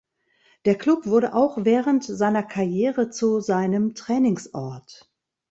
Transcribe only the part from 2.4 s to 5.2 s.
Karriere zu seinem Trainingsort.